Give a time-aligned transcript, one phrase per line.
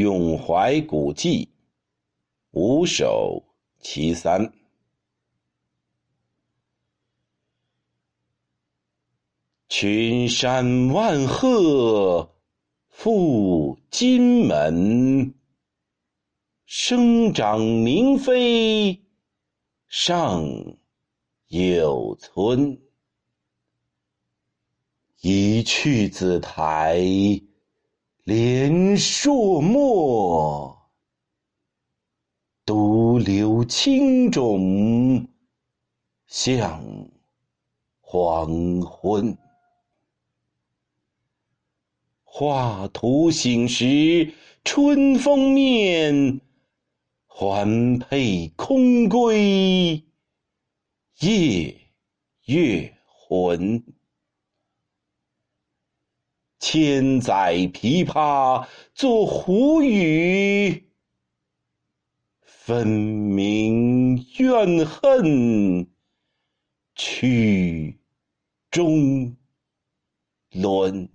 [0.00, 1.50] 咏怀古迹，
[2.52, 3.44] 五首
[3.80, 4.50] 其三。
[9.68, 12.34] 群山万壑
[12.88, 15.34] 赴荆门，
[16.64, 19.02] 生长明妃
[19.86, 20.48] 尚
[21.48, 22.80] 有村。
[25.20, 26.98] 一去紫台
[28.30, 30.88] 连朔漠，
[32.64, 35.26] 独留青冢
[36.28, 36.80] 向
[37.98, 39.36] 黄昏。
[42.22, 46.40] 画图醒时春风面，
[47.26, 50.04] 环佩空归
[51.18, 51.76] 夜
[52.44, 53.99] 月魂。
[56.72, 60.88] 千载琵琶作胡语，
[62.42, 65.88] 分明怨恨
[66.94, 67.98] 曲
[68.70, 69.36] 中
[70.52, 71.10] 伦。